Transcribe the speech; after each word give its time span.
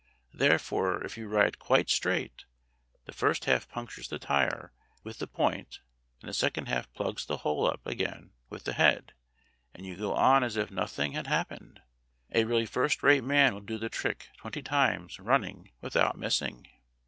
Therefore, 0.33 1.03
if 1.03 1.15
you 1.15 1.27
ride 1.27 1.59
quite 1.59 1.87
straight, 1.91 2.45
the 3.05 3.11
first 3.13 3.45
half 3.45 3.69
punctures 3.69 4.07
the 4.07 4.17
tire 4.17 4.73
with 5.03 5.19
the 5.19 5.27
point, 5.27 5.79
and 6.21 6.27
the 6.27 6.33
second 6.33 6.65
half 6.67 6.91
plugs 6.93 7.23
the 7.23 7.37
hole 7.45 7.69
up 7.69 7.85
again 7.85 8.31
with 8.49 8.63
the 8.63 8.73
head, 8.73 9.13
and 9.75 9.85
you 9.85 9.95
go 9.95 10.15
on 10.15 10.43
as 10.43 10.57
if 10.57 10.71
nothing 10.71 11.11
had 11.11 11.27
happened. 11.27 11.81
A 12.31 12.45
really 12.45 12.65
first 12.65 13.03
rate 13.03 13.23
man 13.23 13.53
will 13.53 13.61
do 13.61 13.77
the 13.77 13.89
trick 13.89 14.29
twenty 14.37 14.63
times 14.63 15.19
running 15.19 15.69
without 15.81 16.17
missing." 16.17 16.65